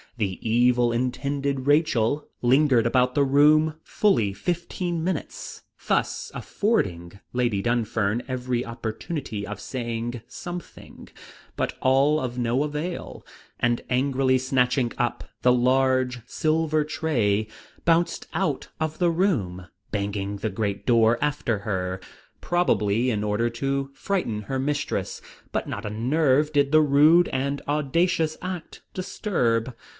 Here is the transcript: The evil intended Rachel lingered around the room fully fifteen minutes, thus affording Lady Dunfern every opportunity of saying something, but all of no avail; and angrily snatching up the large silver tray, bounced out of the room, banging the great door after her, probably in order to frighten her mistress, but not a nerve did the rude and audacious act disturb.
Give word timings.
The 0.17 0.39
evil 0.47 0.91
intended 0.91 1.65
Rachel 1.65 2.27
lingered 2.41 2.85
around 2.87 3.15
the 3.15 3.23
room 3.23 3.75
fully 3.83 4.33
fifteen 4.33 5.03
minutes, 5.03 5.63
thus 5.87 6.31
affording 6.35 7.19
Lady 7.33 7.61
Dunfern 7.61 8.21
every 8.27 8.63
opportunity 8.65 9.45
of 9.47 9.59
saying 9.59 10.21
something, 10.27 11.07
but 11.55 11.73
all 11.81 12.19
of 12.19 12.37
no 12.37 12.63
avail; 12.63 13.25
and 13.59 13.81
angrily 13.89 14.37
snatching 14.39 14.91
up 14.97 15.23
the 15.43 15.51
large 15.53 16.21
silver 16.27 16.83
tray, 16.83 17.47
bounced 17.85 18.27
out 18.33 18.67
of 18.79 18.97
the 18.97 19.09
room, 19.09 19.67
banging 19.91 20.37
the 20.37 20.49
great 20.49 20.85
door 20.85 21.17
after 21.21 21.59
her, 21.59 21.99
probably 22.41 23.09
in 23.09 23.23
order 23.23 23.49
to 23.51 23.91
frighten 23.93 24.43
her 24.43 24.59
mistress, 24.59 25.19
but 25.51 25.67
not 25.67 25.85
a 25.85 25.89
nerve 25.91 26.51
did 26.51 26.71
the 26.71 26.81
rude 26.81 27.27
and 27.29 27.61
audacious 27.67 28.35
act 28.41 28.81
disturb. 28.93 29.75